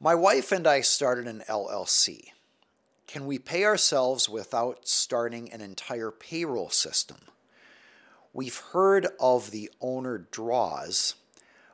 My 0.00 0.14
wife 0.14 0.52
and 0.52 0.64
I 0.64 0.80
started 0.82 1.26
an 1.26 1.42
LLC. 1.48 2.26
Can 3.08 3.26
we 3.26 3.40
pay 3.40 3.64
ourselves 3.64 4.28
without 4.28 4.86
starting 4.86 5.52
an 5.52 5.60
entire 5.60 6.12
payroll 6.12 6.70
system? 6.70 7.16
We've 8.32 8.58
heard 8.58 9.08
of 9.18 9.50
the 9.50 9.72
owner 9.80 10.18
draws, 10.30 11.16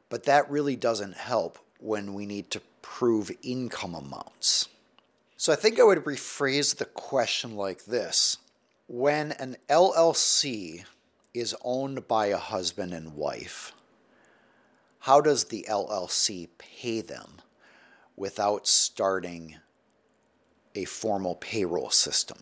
but 0.09 0.25
that 0.25 0.51
really 0.51 0.75
doesn't 0.75 1.19
help 1.19 1.59
when 1.81 2.15
we 2.15 2.25
need 2.25 2.51
to 2.53 2.63
prove 2.81 3.31
income 3.43 3.95
amounts. 3.95 4.69
So 5.37 5.53
I 5.53 5.57
think 5.57 5.79
I 5.79 5.85
would 5.85 6.07
rephrase 6.07 6.77
the 6.77 6.87
question 6.87 7.57
like 7.57 7.85
this 7.85 8.39
When 8.87 9.33
an 9.33 9.59
LLC 9.69 10.87
is 11.35 11.55
owned 11.63 12.09
by 12.09 12.29
a 12.29 12.39
husband 12.39 12.95
and 12.95 13.17
wife, 13.17 13.75
how 15.01 15.21
does 15.21 15.45
the 15.45 15.67
LLC 15.69 16.49
pay 16.57 17.03
them 17.03 17.43
without 18.17 18.67
starting 18.67 19.57
a 20.75 20.85
formal 20.85 21.37
payroll 21.37 21.91
system? 21.91 22.39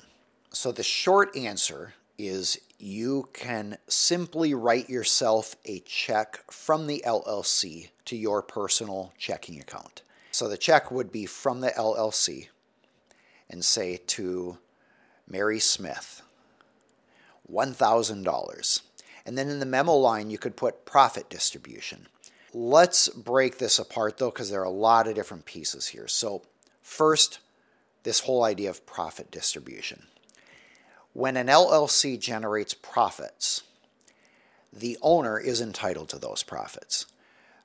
So 0.50 0.72
the 0.72 0.82
short 0.82 1.36
answer 1.36 1.94
is 2.18 2.60
you 2.78 3.28
can 3.32 3.78
simply 3.88 4.54
write 4.54 4.90
yourself 4.90 5.56
a 5.64 5.80
check 5.80 6.50
from 6.50 6.86
the 6.86 7.02
LLC 7.06 7.90
to 8.06 8.16
your 8.16 8.42
personal 8.42 9.12
checking 9.18 9.60
account. 9.60 10.02
So 10.30 10.48
the 10.48 10.56
check 10.56 10.90
would 10.90 11.12
be 11.12 11.26
from 11.26 11.60
the 11.60 11.70
LLC 11.70 12.48
and 13.48 13.64
say 13.64 13.98
to 14.08 14.58
Mary 15.28 15.60
Smith, 15.60 16.22
$1,000. 17.50 18.80
And 19.24 19.38
then 19.38 19.48
in 19.48 19.60
the 19.60 19.66
memo 19.66 19.94
line, 19.94 20.30
you 20.30 20.38
could 20.38 20.56
put 20.56 20.84
profit 20.84 21.28
distribution. 21.30 22.08
Let's 22.54 23.08
break 23.08 23.58
this 23.58 23.78
apart 23.78 24.18
though, 24.18 24.30
because 24.30 24.50
there 24.50 24.60
are 24.60 24.64
a 24.64 24.70
lot 24.70 25.08
of 25.08 25.14
different 25.14 25.44
pieces 25.46 25.88
here. 25.88 26.08
So, 26.08 26.42
first, 26.82 27.38
this 28.02 28.20
whole 28.20 28.44
idea 28.44 28.70
of 28.70 28.84
profit 28.84 29.30
distribution. 29.30 30.04
When 31.12 31.36
an 31.36 31.46
LLC 31.46 32.18
generates 32.18 32.74
profits, 32.74 33.62
the 34.72 34.98
owner 35.02 35.38
is 35.38 35.60
entitled 35.60 36.08
to 36.10 36.18
those 36.18 36.42
profits. 36.42 37.06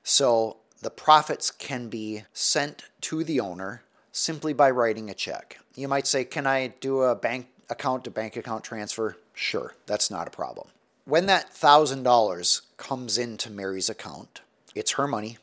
So, 0.02 0.58
the 0.80 0.90
profits 0.90 1.50
can 1.50 1.88
be 1.88 2.24
sent 2.32 2.84
to 3.02 3.24
the 3.24 3.40
owner 3.40 3.82
simply 4.12 4.52
by 4.52 4.70
writing 4.70 5.10
a 5.10 5.14
check. 5.14 5.58
You 5.74 5.88
might 5.88 6.06
say, 6.06 6.24
Can 6.24 6.46
I 6.46 6.68
do 6.80 7.02
a 7.02 7.14
bank 7.14 7.48
account 7.68 8.04
to 8.04 8.10
bank 8.10 8.36
account 8.36 8.64
transfer? 8.64 9.16
Sure, 9.34 9.74
that's 9.86 10.10
not 10.10 10.28
a 10.28 10.32
problem. 10.32 10.68
When 11.04 11.26
that 11.26 11.52
$1,000 11.54 12.60
comes 12.76 13.16
into 13.16 13.50
Mary's 13.50 13.88
account, 13.88 14.42
it's 14.78 14.92
her 14.92 15.06
money. 15.06 15.38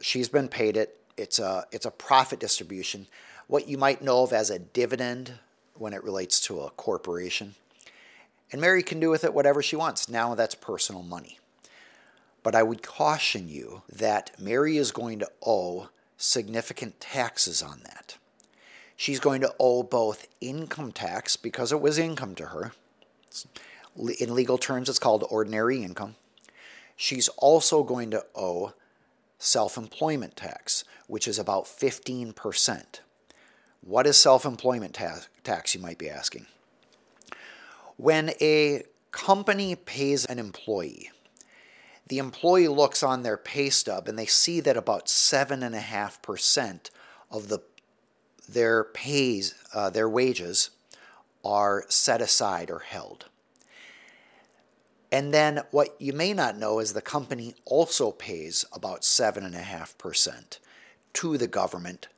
She's 0.00 0.28
been 0.28 0.48
paid 0.48 0.76
it. 0.76 0.98
It's 1.16 1.38
a, 1.38 1.66
it's 1.70 1.86
a 1.86 1.90
profit 1.90 2.40
distribution, 2.40 3.06
what 3.46 3.68
you 3.68 3.78
might 3.78 4.02
know 4.02 4.22
of 4.22 4.32
as 4.32 4.50
a 4.50 4.58
dividend 4.58 5.34
when 5.74 5.92
it 5.92 6.02
relates 6.02 6.40
to 6.40 6.60
a 6.60 6.70
corporation. 6.70 7.54
And 8.50 8.60
Mary 8.60 8.82
can 8.82 8.98
do 8.98 9.10
with 9.10 9.24
it 9.24 9.34
whatever 9.34 9.62
she 9.62 9.76
wants. 9.76 10.08
Now 10.08 10.34
that's 10.34 10.54
personal 10.54 11.02
money. 11.02 11.38
But 12.42 12.54
I 12.54 12.62
would 12.62 12.82
caution 12.82 13.48
you 13.48 13.82
that 13.88 14.32
Mary 14.38 14.76
is 14.76 14.90
going 14.90 15.20
to 15.20 15.30
owe 15.46 15.90
significant 16.16 17.00
taxes 17.00 17.62
on 17.62 17.80
that. 17.84 18.16
She's 18.96 19.20
going 19.20 19.40
to 19.42 19.54
owe 19.60 19.82
both 19.82 20.28
income 20.40 20.92
tax 20.92 21.36
because 21.36 21.72
it 21.72 21.80
was 21.80 21.98
income 21.98 22.34
to 22.36 22.46
her. 22.46 22.72
In 24.18 24.34
legal 24.34 24.58
terms, 24.58 24.88
it's 24.88 24.98
called 24.98 25.24
ordinary 25.28 25.82
income. 25.82 26.16
She's 26.96 27.28
also 27.28 27.82
going 27.82 28.10
to 28.10 28.24
owe 28.34 28.72
self 29.38 29.76
employment 29.76 30.36
tax, 30.36 30.84
which 31.06 31.26
is 31.26 31.38
about 31.38 31.64
15%. 31.64 33.00
What 33.80 34.06
is 34.06 34.16
self 34.16 34.44
employment 34.44 34.94
ta- 34.94 35.26
tax, 35.42 35.74
you 35.74 35.80
might 35.80 35.98
be 35.98 36.08
asking? 36.08 36.46
When 37.96 38.30
a 38.40 38.84
company 39.10 39.74
pays 39.74 40.24
an 40.24 40.38
employee, 40.38 41.10
the 42.06 42.18
employee 42.18 42.68
looks 42.68 43.02
on 43.02 43.22
their 43.22 43.36
pay 43.36 43.70
stub 43.70 44.08
and 44.08 44.18
they 44.18 44.26
see 44.26 44.60
that 44.60 44.76
about 44.76 45.06
7.5% 45.06 46.90
of 47.30 47.48
the, 47.48 47.60
their 48.48 48.84
pays, 48.84 49.54
uh, 49.74 49.90
their 49.90 50.08
wages, 50.08 50.70
are 51.44 51.84
set 51.88 52.20
aside 52.20 52.70
or 52.70 52.80
held. 52.80 53.26
And 55.12 55.32
then 55.32 55.60
what 55.70 55.94
you 56.00 56.14
may 56.14 56.32
not 56.32 56.56
know 56.56 56.78
is 56.78 56.94
the 56.94 57.02
company 57.02 57.54
also 57.66 58.12
pays 58.12 58.64
about 58.72 59.02
7.5% 59.02 60.58
to 61.12 61.36
the 61.36 61.46
government. 61.46 62.08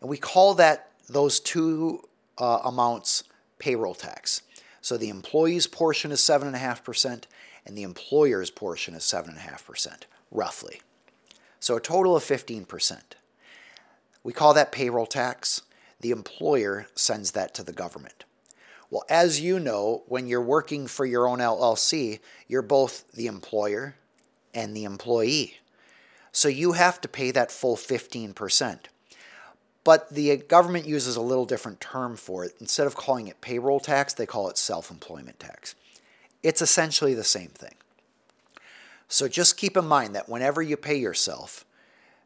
And 0.00 0.10
we 0.10 0.18
call 0.18 0.54
that 0.54 0.90
those 1.08 1.38
two 1.38 2.08
uh, 2.38 2.58
amounts 2.64 3.22
payroll 3.60 3.94
tax. 3.94 4.42
So 4.80 4.96
the 4.96 5.10
employee's 5.10 5.68
portion 5.68 6.10
is 6.10 6.20
7.5% 6.20 7.24
and 7.64 7.78
the 7.78 7.84
employer's 7.84 8.50
portion 8.50 8.94
is 8.94 9.04
7.5%, 9.04 10.02
roughly. 10.32 10.80
So 11.60 11.76
a 11.76 11.80
total 11.80 12.16
of 12.16 12.24
15%. 12.24 13.00
We 14.24 14.32
call 14.32 14.54
that 14.54 14.72
payroll 14.72 15.06
tax. 15.06 15.62
The 16.00 16.10
employer 16.10 16.88
sends 16.96 17.30
that 17.32 17.54
to 17.54 17.62
the 17.62 17.72
government. 17.72 18.24
Well, 18.90 19.04
as 19.08 19.40
you 19.40 19.60
know, 19.60 20.02
when 20.06 20.26
you're 20.26 20.42
working 20.42 20.86
for 20.88 21.06
your 21.06 21.28
own 21.28 21.38
LLC, 21.38 22.18
you're 22.48 22.62
both 22.62 23.10
the 23.12 23.28
employer 23.28 23.94
and 24.52 24.76
the 24.76 24.84
employee. 24.84 25.58
So 26.32 26.48
you 26.48 26.72
have 26.72 27.00
to 27.02 27.08
pay 27.08 27.30
that 27.30 27.52
full 27.52 27.76
15%. 27.76 28.80
But 29.82 30.10
the 30.10 30.36
government 30.36 30.86
uses 30.86 31.16
a 31.16 31.22
little 31.22 31.46
different 31.46 31.80
term 31.80 32.16
for 32.16 32.44
it. 32.44 32.52
Instead 32.60 32.86
of 32.86 32.96
calling 32.96 33.28
it 33.28 33.40
payroll 33.40 33.80
tax, 33.80 34.12
they 34.12 34.26
call 34.26 34.48
it 34.50 34.58
self 34.58 34.90
employment 34.90 35.40
tax. 35.40 35.74
It's 36.42 36.60
essentially 36.60 37.14
the 37.14 37.24
same 37.24 37.48
thing. 37.48 37.74
So 39.08 39.26
just 39.26 39.56
keep 39.56 39.76
in 39.76 39.86
mind 39.86 40.14
that 40.14 40.28
whenever 40.28 40.62
you 40.62 40.76
pay 40.76 40.96
yourself, 40.96 41.64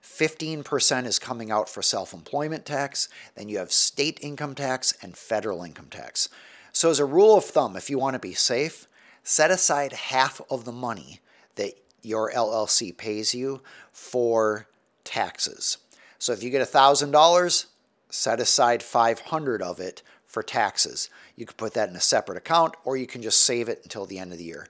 15% 0.05 1.07
is 1.07 1.19
coming 1.19 1.51
out 1.51 1.69
for 1.69 1.83
self 1.83 2.13
employment 2.13 2.67
tax, 2.67 3.09
then 3.35 3.49
you 3.49 3.59
have 3.59 3.73
state 3.73 4.19
income 4.23 4.55
tax 4.55 4.93
and 5.03 5.17
federal 5.17 5.63
income 5.63 5.89
tax. 5.91 6.29
So, 6.73 6.91
as 6.91 6.99
a 6.99 7.05
rule 7.05 7.37
of 7.37 7.45
thumb, 7.45 7.77
if 7.77 7.89
you 7.89 7.99
want 7.99 8.15
to 8.15 8.21
be 8.21 8.35
safe, 8.35 8.87
set 9.23 9.51
aside 9.51 9.93
half 9.93 10.41
of 10.51 10.65
the 10.65 10.73
money 10.73 11.21
that 11.55 11.73
your 12.03 12.31
LLC 12.33 12.97
pays 12.97 13.35
you 13.35 13.63
for 13.93 14.69
taxes. 15.05 15.79
So, 16.19 16.33
if 16.33 16.43
you 16.43 16.51
get 16.51 16.69
$1,000, 16.69 17.67
set 18.11 18.41
aside 18.41 18.83
500 18.83 19.63
of 19.63 19.81
it 19.81 20.03
for 20.27 20.43
taxes. 20.43 21.09
You 21.37 21.47
can 21.47 21.57
put 21.57 21.75
that 21.75 21.89
in 21.89 21.97
a 21.97 22.01
separate 22.01 22.39
account 22.39 22.75
or 22.85 22.97
you 22.97 23.07
can 23.07 23.23
just 23.23 23.43
save 23.43 23.69
it 23.69 23.81
until 23.85 24.05
the 24.05 24.19
end 24.19 24.33
of 24.33 24.39
the 24.39 24.45
year. 24.45 24.69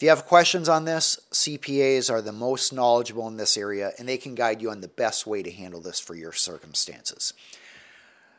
If 0.00 0.04
you 0.04 0.08
have 0.08 0.24
questions 0.24 0.66
on 0.66 0.86
this, 0.86 1.20
CPAs 1.30 2.10
are 2.10 2.22
the 2.22 2.32
most 2.32 2.72
knowledgeable 2.72 3.28
in 3.28 3.36
this 3.36 3.58
area 3.58 3.92
and 3.98 4.08
they 4.08 4.16
can 4.16 4.34
guide 4.34 4.62
you 4.62 4.70
on 4.70 4.80
the 4.80 4.88
best 4.88 5.26
way 5.26 5.42
to 5.42 5.50
handle 5.50 5.82
this 5.82 6.00
for 6.00 6.14
your 6.14 6.32
circumstances. 6.32 7.34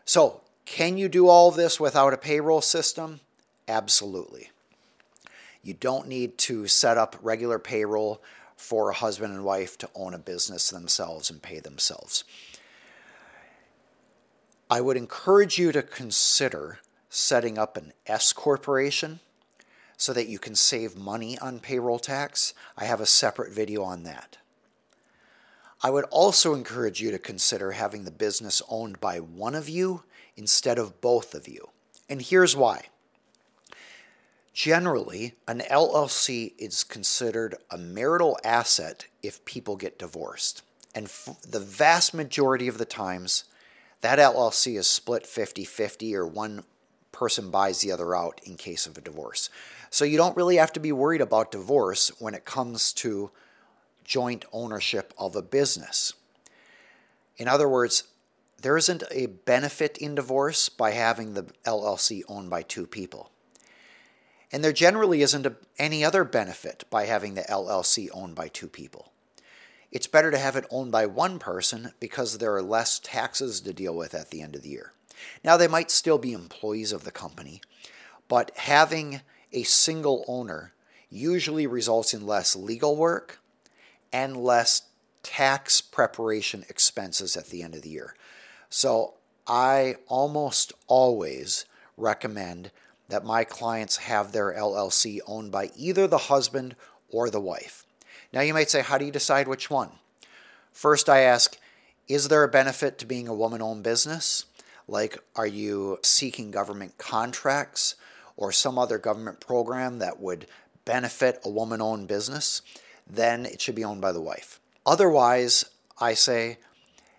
So, 0.03 0.41
can 0.65 0.97
you 0.97 1.07
do 1.07 1.27
all 1.27 1.51
this 1.51 1.79
without 1.79 2.15
a 2.15 2.17
payroll 2.17 2.61
system? 2.61 3.19
Absolutely. 3.67 4.49
You 5.61 5.75
don't 5.75 6.07
need 6.07 6.39
to 6.39 6.67
set 6.67 6.97
up 6.97 7.15
regular 7.21 7.59
payroll 7.59 8.23
for 8.55 8.89
a 8.89 8.95
husband 8.95 9.31
and 9.31 9.43
wife 9.43 9.77
to 9.77 9.89
own 9.93 10.15
a 10.15 10.17
business 10.17 10.71
themselves 10.71 11.29
and 11.29 11.43
pay 11.43 11.59
themselves. 11.59 12.23
I 14.67 14.81
would 14.81 14.97
encourage 14.97 15.59
you 15.59 15.71
to 15.73 15.83
consider 15.83 16.79
setting 17.07 17.59
up 17.59 17.77
an 17.77 17.93
S 18.07 18.33
corporation 18.33 19.19
so 20.01 20.13
that 20.13 20.27
you 20.27 20.39
can 20.39 20.55
save 20.55 20.97
money 20.97 21.37
on 21.37 21.59
payroll 21.59 21.99
tax. 21.99 22.55
I 22.75 22.85
have 22.85 22.99
a 22.99 23.05
separate 23.05 23.53
video 23.53 23.83
on 23.83 24.01
that. 24.01 24.39
I 25.83 25.91
would 25.91 26.05
also 26.05 26.55
encourage 26.55 26.99
you 26.99 27.11
to 27.11 27.19
consider 27.19 27.73
having 27.73 28.03
the 28.03 28.09
business 28.09 28.63
owned 28.67 28.99
by 28.99 29.19
one 29.19 29.53
of 29.53 29.69
you 29.69 30.01
instead 30.35 30.79
of 30.79 31.01
both 31.01 31.35
of 31.35 31.47
you. 31.47 31.69
And 32.09 32.19
here's 32.19 32.55
why. 32.55 32.85
Generally, 34.53 35.35
an 35.47 35.59
LLC 35.69 36.53
is 36.57 36.83
considered 36.83 37.53
a 37.69 37.77
marital 37.77 38.39
asset 38.43 39.05
if 39.21 39.45
people 39.45 39.75
get 39.75 39.99
divorced. 39.99 40.63
And 40.95 41.05
f- 41.05 41.37
the 41.47 41.59
vast 41.59 42.15
majority 42.15 42.67
of 42.67 42.79
the 42.79 42.85
times, 42.85 43.43
that 44.01 44.17
LLC 44.17 44.79
is 44.79 44.87
split 44.87 45.27
50 45.27 45.63
50 45.63 46.15
or 46.15 46.25
one 46.25 46.63
person 47.11 47.51
buys 47.51 47.81
the 47.81 47.91
other 47.91 48.15
out 48.15 48.39
in 48.43 48.55
case 48.55 48.85
of 48.85 48.97
a 48.97 49.01
divorce. 49.01 49.49
So 49.89 50.05
you 50.05 50.17
don't 50.17 50.37
really 50.37 50.57
have 50.57 50.73
to 50.73 50.79
be 50.79 50.91
worried 50.91 51.21
about 51.21 51.51
divorce 51.51 52.09
when 52.19 52.33
it 52.33 52.45
comes 52.45 52.93
to 52.93 53.31
joint 54.03 54.45
ownership 54.51 55.13
of 55.17 55.35
a 55.35 55.41
business. 55.41 56.13
In 57.37 57.47
other 57.47 57.67
words, 57.67 58.05
there 58.61 58.77
isn't 58.77 59.03
a 59.11 59.25
benefit 59.25 59.97
in 59.97 60.15
divorce 60.15 60.69
by 60.69 60.91
having 60.91 61.33
the 61.33 61.43
LLC 61.65 62.21
owned 62.27 62.49
by 62.49 62.61
two 62.61 62.85
people. 62.85 63.31
And 64.51 64.63
there 64.63 64.73
generally 64.73 65.21
isn't 65.21 65.45
a, 65.45 65.55
any 65.79 66.03
other 66.03 66.23
benefit 66.23 66.83
by 66.89 67.05
having 67.05 67.33
the 67.33 67.43
LLC 67.43 68.09
owned 68.13 68.35
by 68.35 68.49
two 68.49 68.67
people. 68.67 69.11
it's 69.91 70.07
better 70.07 70.31
to 70.31 70.37
have 70.37 70.55
it 70.55 70.65
owned 70.69 70.91
by 70.91 71.05
one 71.05 71.37
person 71.37 71.91
because 71.99 72.37
there 72.37 72.55
are 72.55 72.61
less 72.61 72.99
taxes 72.99 73.59
to 73.61 73.73
deal 73.73 73.95
with 73.95 74.15
at 74.15 74.29
the 74.29 74.41
end 74.41 74.55
of 74.55 74.61
the 74.61 74.69
year. 74.69 74.93
Now, 75.43 75.57
they 75.57 75.67
might 75.67 75.91
still 75.91 76.17
be 76.17 76.33
employees 76.33 76.91
of 76.91 77.03
the 77.03 77.11
company, 77.11 77.61
but 78.27 78.51
having 78.55 79.21
a 79.51 79.63
single 79.63 80.23
owner 80.27 80.73
usually 81.09 81.67
results 81.67 82.13
in 82.13 82.25
less 82.25 82.55
legal 82.55 82.95
work 82.95 83.39
and 84.13 84.37
less 84.37 84.83
tax 85.23 85.81
preparation 85.81 86.65
expenses 86.69 87.35
at 87.35 87.47
the 87.47 87.61
end 87.63 87.75
of 87.75 87.81
the 87.81 87.89
year. 87.89 88.15
So, 88.69 89.15
I 89.47 89.95
almost 90.07 90.71
always 90.87 91.65
recommend 91.97 92.71
that 93.09 93.25
my 93.25 93.43
clients 93.43 93.97
have 93.97 94.31
their 94.31 94.53
LLC 94.53 95.19
owned 95.27 95.51
by 95.51 95.71
either 95.75 96.07
the 96.07 96.17
husband 96.17 96.75
or 97.09 97.29
the 97.29 97.41
wife. 97.41 97.85
Now, 98.31 98.41
you 98.41 98.53
might 98.53 98.69
say, 98.69 98.81
how 98.81 98.97
do 98.97 99.05
you 99.05 99.11
decide 99.11 99.47
which 99.47 99.69
one? 99.69 99.89
First, 100.71 101.09
I 101.09 101.19
ask, 101.19 101.57
is 102.07 102.29
there 102.29 102.43
a 102.43 102.49
benefit 102.49 102.97
to 102.99 103.05
being 103.05 103.27
a 103.27 103.35
woman 103.35 103.61
owned 103.61 103.83
business? 103.83 104.45
Like, 104.91 105.19
are 105.37 105.47
you 105.47 105.99
seeking 106.03 106.51
government 106.51 106.97
contracts 106.97 107.95
or 108.35 108.51
some 108.51 108.77
other 108.77 108.97
government 108.97 109.39
program 109.39 109.99
that 109.99 110.19
would 110.19 110.47
benefit 110.83 111.39
a 111.45 111.49
woman 111.49 111.81
owned 111.81 112.09
business? 112.09 112.61
Then 113.09 113.45
it 113.45 113.61
should 113.61 113.75
be 113.75 113.85
owned 113.85 114.01
by 114.01 114.11
the 114.11 114.19
wife. 114.19 114.59
Otherwise, 114.85 115.63
I 116.01 116.13
say, 116.13 116.57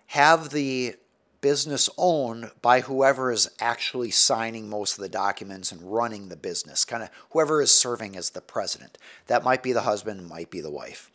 have 0.07 0.51
the 0.51 0.97
business 1.41 1.89
owned 1.97 2.51
by 2.61 2.81
whoever 2.81 3.31
is 3.31 3.49
actually 3.59 4.11
signing 4.11 4.69
most 4.69 4.99
of 4.99 5.01
the 5.01 5.09
documents 5.09 5.71
and 5.71 5.81
running 5.81 6.29
the 6.29 6.37
business, 6.37 6.85
kind 6.85 7.01
of 7.01 7.09
whoever 7.31 7.59
is 7.59 7.75
serving 7.75 8.15
as 8.15 8.29
the 8.29 8.41
president. 8.41 8.99
That 9.25 9.43
might 9.43 9.63
be 9.63 9.73
the 9.73 9.81
husband, 9.81 10.29
might 10.29 10.51
be 10.51 10.61
the 10.61 10.69
wife. 10.69 11.09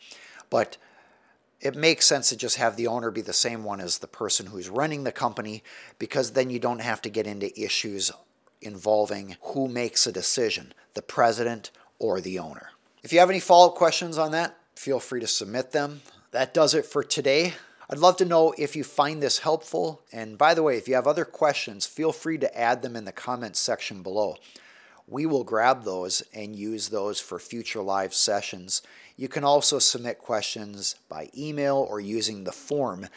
But 0.49 0.75
it 1.61 1.75
makes 1.75 2.05
sense 2.05 2.29
to 2.29 2.37
just 2.37 2.57
have 2.57 2.75
the 2.75 2.87
owner 2.87 3.11
be 3.11 3.21
the 3.21 3.33
same 3.33 3.63
one 3.63 3.81
as 3.81 3.97
the 3.97 4.07
person 4.07 4.47
who's 4.47 4.69
running 4.69 5.03
the 5.03 5.11
company 5.11 5.63
because 5.97 6.31
then 6.31 6.49
you 6.49 6.59
don't 6.59 6.79
have 6.79 7.01
to 7.01 7.09
get 7.09 7.27
into 7.27 7.61
issues 7.61 8.11
involving 8.61 9.35
who 9.41 9.67
makes 9.67 10.07
a 10.07 10.11
decision, 10.11 10.73
the 10.93 11.01
president 11.01 11.71
or 11.97 12.21
the 12.21 12.39
owner. 12.39 12.69
If 13.03 13.13
you 13.13 13.19
have 13.19 13.29
any 13.29 13.39
follow 13.39 13.69
up 13.69 13.75
questions 13.75 14.17
on 14.17 14.31
that, 14.31 14.57
feel 14.75 14.99
free 14.99 15.19
to 15.19 15.27
submit 15.27 15.71
them. 15.71 16.01
That 16.31 16.53
does 16.53 16.73
it 16.73 16.85
for 16.85 17.03
today. 17.03 17.53
I'd 17.89 17.97
love 17.97 18.17
to 18.17 18.25
know 18.25 18.53
if 18.57 18.75
you 18.75 18.83
find 18.83 19.21
this 19.21 19.39
helpful. 19.39 20.01
And 20.11 20.37
by 20.37 20.53
the 20.53 20.63
way, 20.63 20.77
if 20.77 20.87
you 20.87 20.95
have 20.95 21.07
other 21.07 21.25
questions, 21.25 21.85
feel 21.85 22.11
free 22.11 22.37
to 22.37 22.57
add 22.57 22.81
them 22.81 22.95
in 22.95 23.05
the 23.05 23.11
comments 23.11 23.59
section 23.59 24.03
below. 24.03 24.35
We 25.11 25.25
will 25.25 25.43
grab 25.43 25.85
those 25.85 26.21
and 26.35 26.55
use 26.55 26.89
those 26.89 27.19
for 27.19 27.39
future 27.39 27.81
live 27.81 28.13
sessions. 28.13 28.83
You 29.17 29.27
can 29.27 29.43
also 29.43 29.79
submit 29.79 30.19
questions 30.19 30.97
by 31.09 31.31
email 31.35 31.77
or 31.77 31.99
using 31.99 32.43
the 32.43 32.51
form 32.51 33.07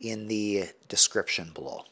in 0.00 0.26
the 0.26 0.70
description 0.88 1.52
below. 1.54 1.84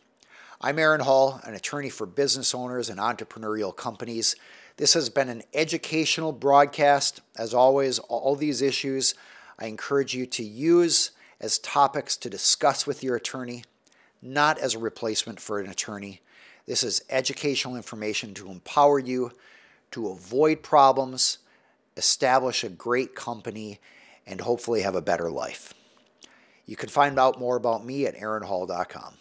I'm 0.61 0.81
Aaron 0.81 1.03
Hall, 1.03 1.41
an 1.45 1.55
attorney 1.55 1.89
for 1.89 2.05
business 2.05 2.53
owners 2.53 2.91
and 2.91 2.99
entrepreneurial 2.99 3.75
companies. 3.75 4.35
This 4.77 4.95
has 4.95 5.09
been 5.09 5.29
an 5.29 5.45
educational 5.55 6.33
broadcast. 6.33 7.21
As 7.37 7.55
always, 7.55 8.01
all 8.01 8.35
these 8.35 8.61
issues 8.61 9.15
I 9.57 9.67
encourage 9.67 10.15
you 10.15 10.27
to 10.27 10.43
use 10.43 11.13
as 11.41 11.61
topics 11.61 12.17
to 12.17 12.29
discuss 12.29 12.89
with 12.89 13.05
your 13.05 13.15
attorney, 13.15 13.63
not 14.21 14.59
as 14.59 14.75
a 14.75 14.81
replacement 14.81 15.39
for 15.39 15.61
an 15.61 15.71
attorney. 15.71 16.23
This 16.67 16.83
is 16.83 17.05
educational 17.11 17.77
information 17.77 18.35
to 18.35 18.51
empower 18.51 18.99
you 18.99 19.33
to 19.91 20.09
avoid 20.09 20.63
problems, 20.63 21.39
establish 21.97 22.65
a 22.65 22.69
great 22.69 23.15
company, 23.15 23.81
and 24.27 24.41
hopefully 24.41 24.83
have 24.83 24.95
a 24.95 25.03
better 25.03 25.31
life. 25.31 25.75
You 26.67 26.77
can 26.77 26.89
find 26.89 27.19
out 27.19 27.39
more 27.39 27.57
about 27.57 27.85
me 27.85 28.07
at 28.07 28.17
aaronhall.com. 28.17 29.15